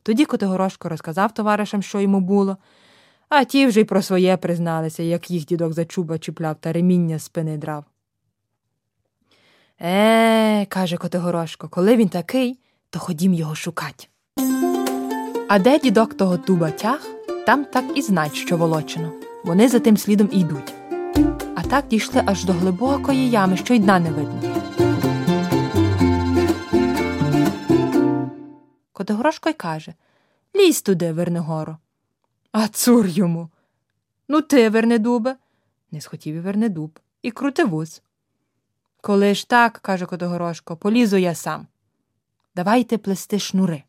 Тоді 0.02 0.24
Котигорошко 0.24 0.88
розказав 0.88 1.34
товаришам, 1.34 1.82
що 1.82 2.00
йому 2.00 2.20
було, 2.20 2.56
а 3.28 3.44
ті 3.44 3.66
вже 3.66 3.80
й 3.80 3.84
про 3.84 4.02
своє 4.02 4.36
призналися, 4.36 5.02
як 5.02 5.30
їх 5.30 5.46
дідок 5.46 5.72
за 5.72 5.84
чуба 5.84 6.18
чіпляв 6.18 6.56
та 6.60 6.72
реміння 6.72 7.18
з 7.18 7.22
спини 7.22 7.56
драв. 7.56 7.84
Е, 9.80 10.66
каже 10.66 10.96
Котигорошко, 10.96 11.68
коли 11.68 11.96
він 11.96 12.08
такий, 12.08 12.58
то 12.90 12.98
ходім 12.98 13.34
його 13.34 13.54
шукать. 13.54 14.10
А 15.48 15.58
де 15.58 15.78
дідок 15.78 16.14
того 16.14 16.36
дуба 16.36 16.70
тяг, 16.70 17.06
там 17.46 17.64
так 17.64 17.84
і 17.94 18.02
знать, 18.02 18.34
що 18.34 18.56
волочено. 18.56 19.12
Вони 19.44 19.68
за 19.68 19.78
тим 19.78 19.96
слідом 19.96 20.28
і 20.32 20.40
йдуть. 20.40 20.74
А 21.54 21.62
так 21.62 21.88
дійшли 21.88 22.22
аж 22.26 22.44
до 22.44 22.52
глибокої 22.52 23.30
ями, 23.30 23.56
що 23.56 23.74
й 23.74 23.78
дна 23.78 23.98
не 23.98 24.10
видно. 24.10 24.42
Котигорошко 28.92 29.48
й 29.48 29.52
каже 29.52 29.94
Лізь 30.56 30.82
туди, 30.82 31.12
Вернигоро. 31.12 31.78
А 32.52 32.68
цур 32.68 33.06
йому. 33.06 33.48
Ну, 34.28 34.40
ти, 34.40 34.68
Вернедубе, 34.68 35.36
не 35.90 36.00
схотів 36.00 36.34
і 36.34 36.40
Вернедуб, 36.40 36.98
і 37.22 37.30
крути 37.30 37.64
вуз. 37.64 38.02
Коли 39.00 39.34
ж 39.34 39.48
так, 39.48 39.72
каже 39.72 40.06
Котигорошко, 40.06 40.76
полізу 40.76 41.16
я 41.16 41.34
сам. 41.34 41.66
Давайте 42.58 42.98
плести 42.98 43.38
шнури. 43.38 43.84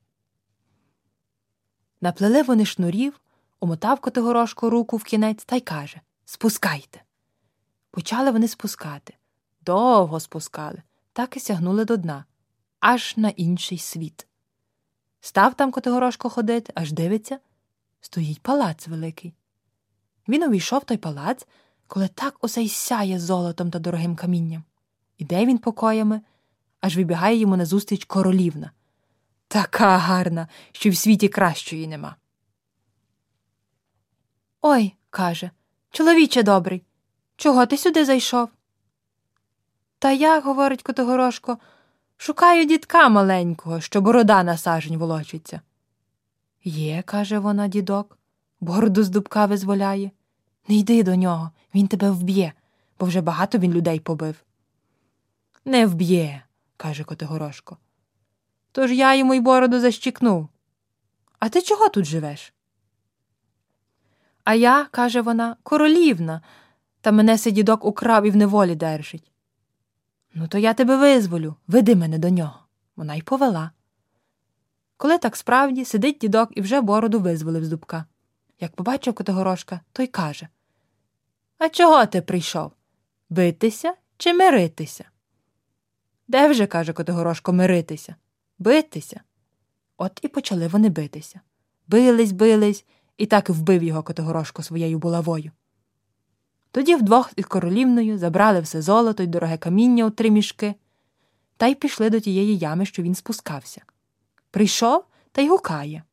Наплели 2.02 2.44
вони 2.44 2.66
шнурів, 2.66 3.22
умотав 3.60 4.00
Котигорошко 4.00 4.70
руку 4.70 4.98
в 4.98 5.04
кінець 5.04 5.46
та 5.46 5.56
й 5.56 5.62
каже 5.62 6.02
Спускайте. 6.26 7.02
Почали 7.92 8.32
вони 8.32 8.48
спускати. 8.48 9.14
Довго 9.62 10.20
спускали, 10.20 10.82
так 11.14 11.38
і 11.38 11.40
сягнули 11.40 11.86
до 11.86 11.98
дна, 11.98 12.26
аж 12.80 13.18
на 13.18 13.30
інший 13.30 13.78
світ. 13.78 14.28
Став 15.22 15.54
там 15.54 15.72
Котигорошко 15.72 16.30
ходити, 16.30 16.74
аж 16.76 16.92
дивиться, 16.92 17.40
стоїть 18.02 18.42
палац 18.42 18.88
великий. 18.88 19.34
Він 20.28 20.44
увійшов 20.44 20.84
той 20.84 20.98
палац, 20.98 21.48
коли 21.88 22.08
так 22.08 22.44
усе 22.44 22.62
й 22.62 22.70
сяє 22.70 23.20
золотом 23.20 23.72
та 23.72 23.80
дорогим 23.80 24.16
камінням. 24.16 24.64
Іде 25.18 25.46
він 25.46 25.58
покоями, 25.58 26.22
аж 26.82 26.98
вибігає 26.98 27.38
йому 27.38 27.58
назустріч 27.58 28.06
королівна. 28.06 28.72
Така 29.48 29.98
гарна, 29.98 30.48
що 30.72 30.90
в 30.90 30.96
світі 30.96 31.28
кращої 31.28 31.88
нема. 31.88 32.16
Ой, 34.62 34.96
каже, 35.10 35.52
чоловіче 35.92 36.44
добрий, 36.44 36.84
чого 37.36 37.66
ти 37.66 37.78
сюди 37.78 38.06
зайшов? 38.06 38.50
Та 40.00 40.12
я, 40.12 40.40
говорить 40.40 40.84
Котигорошко, 40.84 41.58
шукаю 42.18 42.66
дітка 42.66 43.10
маленького, 43.10 43.82
що 43.82 44.02
борода 44.02 44.44
на 44.44 44.58
сажень 44.58 44.98
волочиться. 44.98 45.62
Є, 46.64 47.02
каже 47.02 47.40
вона, 47.40 47.68
дідок, 47.68 48.18
бороду 48.60 49.04
з 49.04 49.10
дубка 49.10 49.46
визволяє. 49.46 50.12
Не 50.68 50.76
йди 50.76 51.04
до 51.04 51.16
нього, 51.16 51.52
він 51.76 51.88
тебе 51.88 52.12
вб'є, 52.12 52.54
бо 53.00 53.06
вже 53.06 53.22
багато 53.22 53.58
він 53.58 53.74
людей 53.74 54.00
побив. 54.00 54.36
Не 55.66 55.86
вб'є, 55.86 56.44
каже 56.80 57.04
Котигорошко. 57.04 57.78
Тож 58.72 58.92
я 58.92 59.16
йому 59.16 59.34
й 59.34 59.40
бороду 59.40 59.80
защікнув. 59.80 60.50
А 61.40 61.50
ти 61.50 61.62
чого 61.62 61.90
тут 61.90 62.06
живеш? 62.06 62.54
А 64.44 64.54
я, 64.54 64.86
каже 64.86 65.22
вона, 65.22 65.56
королівна, 65.64 66.42
та 67.02 67.12
мене 67.12 67.38
сей 67.38 67.54
дідок 67.54 67.86
украв 67.86 68.26
і 68.26 68.30
в 68.30 68.36
неволі 68.36 68.76
держить. 68.76 69.32
Ну, 70.34 70.48
то 70.48 70.58
я 70.58 70.74
тебе 70.74 70.98
визволю, 70.98 71.56
веди 71.68 71.96
мене 71.96 72.18
до 72.18 72.30
нього. 72.30 72.60
Вона 72.96 73.16
й 73.16 73.22
повела. 73.22 73.72
Коли 74.98 75.18
так 75.18 75.36
справді 75.36 75.86
сидить 75.86 76.18
дідок 76.22 76.50
і 76.56 76.62
вже 76.62 76.82
бороду 76.82 77.20
визволив 77.20 77.66
з 77.66 77.70
дубка. 77.70 78.06
Як 78.60 78.76
побачив 78.76 79.14
Котигорошка, 79.14 79.82
той 79.92 80.08
каже 80.08 80.48
А 81.58 81.70
чого 81.70 82.06
ти 82.06 82.22
прийшов? 82.22 82.72
Битися 83.30 83.94
чи 84.18 84.34
миритися? 84.34 85.06
Де 86.30 86.48
вже, 86.48 86.68
каже 86.68 86.94
Котигорошко, 86.94 87.54
миритися? 87.54 88.16
Битися. 88.60 89.22
От 89.98 90.20
і 90.22 90.28
почали 90.28 90.68
вони 90.68 90.90
битися. 90.90 91.42
Бились, 91.88 92.32
бились, 92.32 92.86
і 93.18 93.26
так 93.26 93.50
і 93.50 93.52
вбив 93.52 93.84
його 93.84 94.04
Котигорошко 94.04 94.64
своєю 94.64 95.00
булавою. 95.00 95.52
Тоді 96.72 96.96
вдвох 96.96 97.32
із 97.36 97.46
королівною 97.46 98.18
забрали 98.18 98.60
все 98.60 98.82
золото 98.82 99.24
й 99.24 99.28
дороге 99.28 99.58
каміння 99.58 100.06
у 100.06 100.10
три 100.10 100.30
мішки, 100.32 100.76
та 101.58 101.68
й 101.68 101.76
пішли 101.76 102.10
до 102.10 102.20
тієї 102.20 102.58
ями, 102.58 102.86
що 102.86 103.04
він 103.04 103.15
спускався. 103.15 103.82
Прийшов 104.52 105.06
та 105.32 105.42
й 105.42 105.50
гукає. 105.50 106.04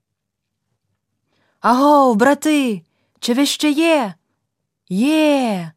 Агов, 1.61 2.16
брати, 2.16 2.83
чи 3.20 3.35
ви 3.35 3.46
ще 3.46 3.70
є? 3.70 4.14
Є. 4.88 5.72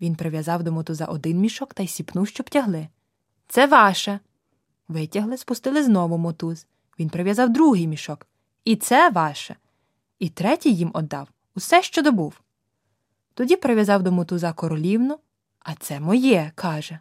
Він 0.00 0.14
прив'язав 0.14 0.62
до 0.62 0.72
мотуза 0.72 1.04
один 1.04 1.38
мішок 1.38 1.74
та 1.74 1.82
й 1.82 1.88
сіпнув, 1.88 2.28
щоб 2.28 2.50
тягли. 2.50 2.88
Це 3.50 3.66
ваше. 3.66 4.20
Витягли, 4.88 5.36
спустили 5.36 5.84
знову 5.84 6.18
мотуз. 6.18 6.66
Він 6.98 7.08
прив'язав 7.08 7.52
другий 7.52 7.86
мішок. 7.86 8.26
І 8.64 8.76
це 8.76 9.10
ваше. 9.10 9.56
І 10.18 10.28
третій 10.28 10.74
їм 10.74 10.90
отдав 10.94 11.28
усе, 11.54 11.82
що 11.82 12.02
добув. 12.02 12.40
Тоді 13.34 13.56
прив'язав 13.56 14.02
до 14.02 14.12
мотуза 14.12 14.52
королівну, 14.52 15.18
а 15.60 15.74
це 15.74 16.00
моє, 16.00 16.52
каже. 16.54 16.98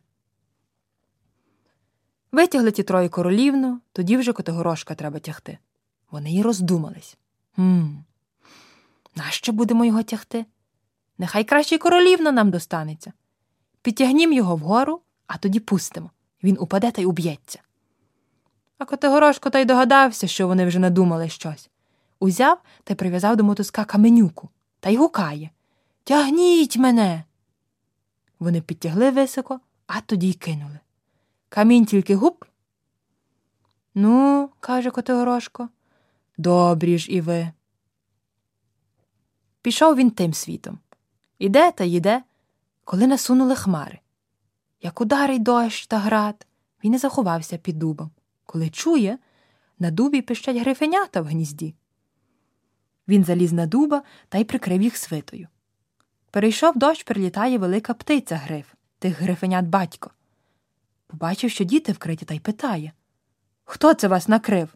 Витягли 2.32 2.72
ті 2.72 2.84
троє 2.84 3.10
королівну, 3.10 3.82
тоді 3.92 4.18
вже 4.18 4.34
Котигорошка 4.34 4.96
треба 4.96 5.20
тягти. 5.20 5.58
Вони 6.12 6.34
й 6.34 6.42
роздумались. 6.42 7.18
Гм, 7.56 8.04
нащо 9.16 9.52
будемо 9.52 9.86
його 9.86 10.04
тягти? 10.04 10.46
Нехай 11.18 11.44
краще 11.44 11.78
королівна 11.78 12.32
нам 12.32 12.52
достанеться. 12.52 13.14
Підтягнім 13.82 14.34
його 14.34 14.56
вгору, 14.56 15.02
а 15.28 15.38
тоді 15.38 15.60
пустимо. 15.60 16.12
Він 16.44 16.58
упаде 16.60 16.92
та 16.92 17.02
й 17.02 17.06
уб'ється. 17.06 17.60
А 18.78 18.86
Котигорошко 18.86 19.50
та 19.50 19.60
й 19.60 19.66
догадався, 19.66 20.28
що 20.28 20.48
вони 20.48 20.66
вже 20.66 20.80
надумали 20.80 21.30
щось. 21.30 21.70
Узяв 22.20 22.62
та 22.84 22.94
й 22.94 22.98
прив'язав 22.98 23.38
до 23.38 23.44
мотузка 23.44 23.86
каменюку 23.86 24.50
та 24.80 24.90
й 24.90 24.98
гукає 24.98 25.50
Тягніть 26.04 26.78
мене. 26.78 27.24
Вони 28.40 28.62
підтягли 28.62 29.12
високо, 29.12 29.60
а 29.88 30.02
тоді 30.02 30.30
й 30.30 30.34
кинули. 30.34 30.80
Камінь 31.50 31.86
тільки 31.86 32.16
гуп. 32.16 32.46
Ну, 33.96 34.50
каже 34.60 34.92
Котигорошко, 34.92 35.70
добрі 36.38 36.98
ж 36.98 37.12
і 37.12 37.22
ви. 37.22 37.52
Пішов 39.62 39.96
він 39.96 40.12
тим 40.12 40.34
світом. 40.34 40.80
Іде 41.40 41.72
та 41.72 41.84
йде, 41.84 42.24
коли 42.84 43.08
насунули 43.08 43.56
хмари. 43.56 44.00
Як 44.82 45.02
ударить 45.02 45.44
дощ 45.44 45.88
та 45.88 45.98
град, 45.98 46.48
він 46.84 46.94
і 46.94 46.98
заховався 46.98 47.58
під 47.58 47.80
дубом. 47.80 48.12
Коли 48.46 48.70
чує, 48.70 49.18
на 49.80 49.92
дубі 49.92 50.22
пищать 50.22 50.58
грифенята 50.58 51.22
в 51.22 51.26
гнізді. 51.26 51.76
Він 53.08 53.24
заліз 53.24 53.54
на 53.54 53.66
дуба 53.66 54.04
та 54.30 54.38
й 54.38 54.44
прикрив 54.44 54.82
їх 54.82 54.98
свитою. 54.98 55.48
Перейшов 56.32 56.78
дощ, 56.78 57.04
прилітає 57.04 57.58
велика 57.58 57.94
птиця 57.94 58.36
гриф, 58.36 58.74
тих 59.00 59.22
грифенят 59.22 59.66
батько. 59.66 60.12
Побачив, 61.08 61.52
що 61.52 61.64
діти 61.64 61.92
вкриті, 61.92 62.18
та 62.26 62.34
й 62.34 62.40
питає 62.40 62.92
Хто 63.64 63.94
це 63.94 64.08
вас 64.08 64.28
накрив? 64.28 64.76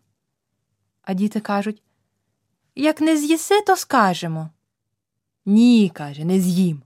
А 1.01 1.13
діти 1.13 1.39
кажуть 1.39 1.81
Як 2.75 3.01
не 3.01 3.17
з'їси, 3.17 3.61
то 3.61 3.75
скажемо. 3.75 4.49
Ні, 5.45 5.91
каже, 5.93 6.25
не 6.25 6.39
з'їм. 6.39 6.81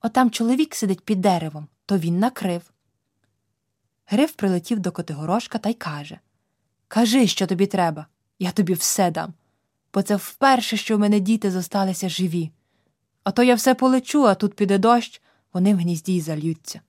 Отам 0.00 0.30
чоловік 0.30 0.74
сидить 0.74 1.04
під 1.04 1.20
деревом, 1.20 1.68
то 1.86 1.98
він 1.98 2.18
накрив. 2.18 2.62
Гриф 4.06 4.32
прилетів 4.32 4.80
до 4.80 4.92
Котигорошка 4.92 5.58
та 5.58 5.68
й 5.68 5.74
каже 5.74 6.18
Кажи, 6.88 7.26
що 7.26 7.46
тобі 7.46 7.66
треба, 7.66 8.06
я 8.38 8.52
тобі 8.52 8.72
все 8.72 9.10
дам, 9.10 9.34
бо 9.94 10.02
це 10.02 10.16
вперше, 10.16 10.76
що 10.76 10.96
в 10.96 11.00
мене 11.00 11.20
діти 11.20 11.50
зосталися 11.50 12.08
живі. 12.08 12.50
А 13.24 13.30
то 13.30 13.42
я 13.42 13.54
все 13.54 13.74
полечу, 13.74 14.26
а 14.26 14.34
тут 14.34 14.54
піде 14.54 14.78
дощ, 14.78 15.22
вони 15.52 15.74
в 15.74 15.78
гнізді 15.78 16.14
й 16.14 16.20
зальються. 16.20 16.80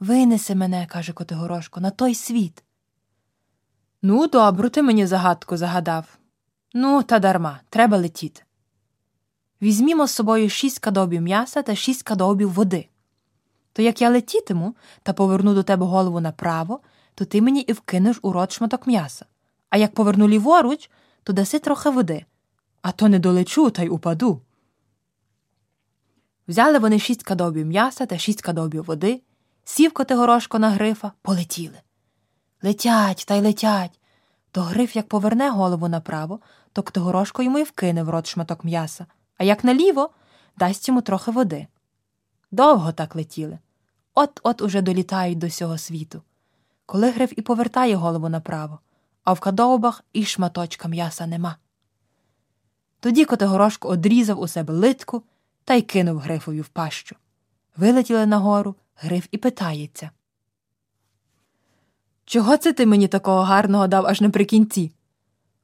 Винеси 0.00 0.54
мене, 0.54 0.86
каже 0.86 1.12
Котигорошко, 1.12 1.80
на 1.80 1.90
той 1.90 2.14
світ. 2.14 2.64
Ну, 4.02 4.26
добру, 4.26 4.68
ти 4.68 4.82
мені 4.82 5.06
загадку 5.06 5.56
загадав. 5.56 6.18
Ну, 6.74 7.02
та 7.02 7.18
дарма, 7.18 7.60
треба 7.68 7.98
летіти. 7.98 8.42
Візьмімо 9.62 10.06
з 10.06 10.10
собою 10.10 10.50
шість 10.50 10.78
кадобів 10.78 11.22
м'яса 11.22 11.62
та 11.62 11.76
шість 11.76 12.02
кадобів 12.02 12.52
води. 12.52 12.87
То 13.78 13.82
як 13.82 14.02
я 14.02 14.10
летітиму 14.10 14.76
та 15.02 15.12
поверну 15.12 15.54
до 15.54 15.62
тебе 15.62 15.86
голову 15.86 16.20
направо, 16.20 16.80
то 17.14 17.24
ти 17.24 17.42
мені 17.42 17.60
і 17.60 17.72
вкинеш 17.72 18.18
у 18.22 18.32
рот 18.32 18.52
шматок 18.52 18.86
м'яса. 18.86 19.26
А 19.70 19.76
як 19.76 19.94
поверну 19.94 20.28
ліворуч, 20.28 20.90
то 21.22 21.32
даси 21.32 21.58
трохи 21.58 21.90
води, 21.90 22.24
а 22.82 22.92
то 22.92 23.08
не 23.08 23.18
долечу 23.18 23.70
та 23.70 23.82
й 23.82 23.88
упаду. 23.88 24.40
Взяли 26.48 26.78
вони 26.78 26.98
шість 26.98 27.22
кадобів 27.22 27.66
м'яса 27.66 28.06
та 28.06 28.18
шість 28.18 28.42
кадобів 28.42 28.84
води, 28.84 29.22
сів 29.64 29.92
Котигорошко 29.92 30.58
на 30.58 30.70
грифа, 30.70 31.12
полетіли. 31.22 31.80
Летять 32.62 33.24
та 33.28 33.34
й 33.34 33.40
летять. 33.40 34.00
То 34.50 34.60
гриф, 34.60 34.96
як 34.96 35.08
поверне 35.08 35.50
голову 35.50 35.88
направо, 35.88 36.40
то 36.72 36.82
Котигорошко 36.82 37.42
йому 37.42 37.58
й 37.58 37.62
вкине 37.62 38.02
в 38.02 38.08
рот 38.08 38.26
шматок 38.26 38.64
м'яса, 38.64 39.06
а 39.36 39.44
як 39.44 39.64
наліво, 39.64 40.10
дасть 40.56 40.88
йому 40.88 41.00
трохи 41.00 41.30
води. 41.30 41.66
Довго 42.50 42.92
так 42.92 43.16
летіли. 43.16 43.58
От 44.20 44.40
от 44.42 44.62
уже 44.62 44.82
долітають 44.82 45.38
до 45.38 45.50
сього 45.50 45.78
світу. 45.78 46.22
Коли 46.86 47.10
гриф 47.10 47.32
і 47.36 47.42
повертає 47.42 47.94
голову 47.94 48.28
направо, 48.28 48.78
а 49.24 49.32
в 49.32 49.40
кадовбах 49.40 50.04
і 50.12 50.24
шматочка 50.24 50.88
м'яса 50.88 51.26
нема. 51.26 51.56
Тоді 53.00 53.24
Котигорошко 53.24 53.88
одрізав 53.88 54.40
у 54.40 54.48
себе 54.48 54.74
литку 54.74 55.22
та 55.64 55.74
й 55.74 55.82
кинув 55.82 56.18
грифові 56.18 56.60
в 56.60 56.68
пащу. 56.68 57.16
Вилетіли 57.76 58.26
нагору, 58.26 58.74
гриф 58.96 59.26
і 59.30 59.38
питається. 59.38 60.10
Чого 62.24 62.56
це 62.56 62.72
ти 62.72 62.86
мені 62.86 63.08
такого 63.08 63.42
гарного 63.42 63.86
дав 63.86 64.06
аж 64.06 64.20
наприкінці? 64.20 64.92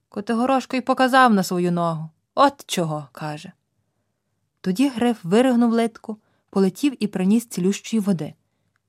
Котигорошко 0.09 0.77
й 0.77 0.81
показав 0.81 1.35
на 1.35 1.43
свою 1.43 1.73
ногу. 1.73 2.11
От 2.35 2.65
чого, 2.67 3.09
каже. 3.13 3.53
Тоді 4.61 4.89
Гриф 4.89 5.19
виригнув 5.23 5.73
литку, 5.73 6.19
полетів 6.51 7.03
і 7.05 7.07
приніс 7.07 7.47
цілющої 7.47 8.01
води. 8.01 8.35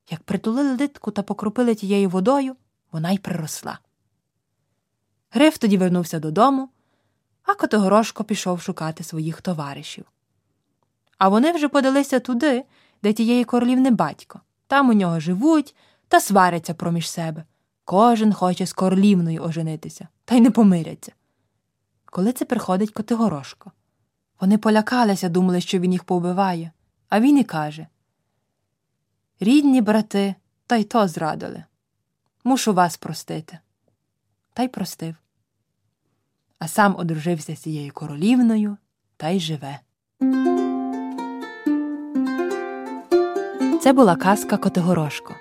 Як 0.10 0.24
притулили 0.24 0.76
литку 0.76 1.12
та 1.12 1.24
покропили 1.24 1.76
тією 1.76 2.10
водою, 2.10 2.56
вона 2.92 3.12
й 3.12 3.18
приросла. 3.18 3.80
Гриф 5.32 5.58
тоді 5.58 5.78
вернувся 5.78 6.20
додому, 6.20 6.70
а 7.44 7.54
Котигорошко 7.54 8.24
пішов 8.24 8.62
шукати 8.62 9.04
своїх 9.04 9.42
товаришів. 9.42 10.06
А 11.18 11.30
вони 11.30 11.52
вже 11.52 11.70
подалися 11.70 12.20
туди, 12.20 12.66
де 13.04 13.14
тієї 13.14 13.44
королівни 13.44 13.92
батько. 13.92 14.42
Там 14.68 14.90
у 14.90 14.94
нього 14.94 15.20
живуть 15.20 15.76
та 16.08 16.20
сваряться 16.20 16.74
проміж 16.74 17.10
себе. 17.10 17.44
Кожен 17.86 18.34
хоче 18.34 18.66
з 18.66 18.74
королівною 18.74 19.44
оженитися, 19.44 20.08
та 20.26 20.36
й 20.36 20.42
не 20.42 20.52
помиряться. 20.52 21.12
Коли 22.06 22.32
це 22.32 22.46
приходить 22.46 22.92
Котигорошко. 22.92 23.72
Вони 24.40 24.58
полякалися, 24.58 25.30
думали, 25.30 25.62
що 25.62 25.80
він 25.80 25.92
їх 25.92 26.04
повбиває, 26.04 26.72
а 27.10 27.20
він 27.20 27.38
і 27.38 27.44
каже 27.44 27.88
Рідні 29.40 29.82
брати, 29.82 30.36
та 30.68 30.76
й 30.76 30.84
то 30.84 31.08
зрадили. 31.08 31.64
Мушу 32.44 32.74
вас 32.74 32.98
простити. 32.98 33.60
Та 34.54 34.64
й 34.64 34.68
простив. 34.68 35.16
А 36.60 36.68
сам 36.68 36.96
одружився 36.98 37.56
з 37.56 37.60
цією 37.60 37.92
королівною 37.94 38.78
та 39.18 39.30
й 39.30 39.40
живе. 39.40 39.80
Це 43.82 43.94
була 43.94 44.16
казка 44.16 44.58
Котигорошко. 44.58 45.36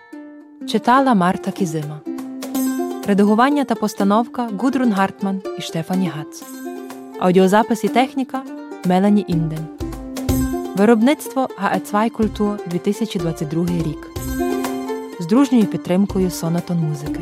Читала 0.69 1.15
Марта 1.15 1.51
Кізима. 1.51 2.01
Редагування 3.07 3.65
та 3.65 3.75
постановка 3.75 4.49
Гудрун 4.59 4.93
Гартман 4.93 5.43
і 5.59 5.63
ШтефаніГац. 5.63 6.45
Аудіозапис 7.21 7.85
і 7.85 7.89
техніка 7.89 8.43
Мелані 8.85 9.25
Інден. 9.29 9.84
Виробництво 10.77 11.49
ГАЕ2 11.63 12.11
Культур 12.11 12.59
2022 12.67 13.67
рік. 13.67 14.11
З 15.21 15.27
дружньою 15.27 15.67
підтримкою 15.67 16.31
Сонатон 16.31 16.79
музики. 16.79 17.21